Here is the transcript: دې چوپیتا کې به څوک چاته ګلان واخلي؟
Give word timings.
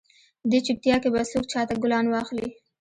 دې 0.49 0.59
چوپیتا 0.65 0.95
کې 1.01 1.09
به 1.13 1.21
څوک 1.31 1.43
چاته 1.51 1.75
ګلان 1.83 2.05
واخلي؟ 2.09 2.47